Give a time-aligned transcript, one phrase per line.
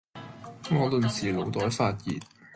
[0.71, 2.19] 我頓時腦袋發熱